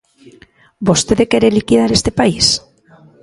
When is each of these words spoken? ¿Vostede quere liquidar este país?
¿Vostede 0.87 1.29
quere 1.31 1.55
liquidar 1.57 1.89
este 1.91 2.11
país? 2.19 2.45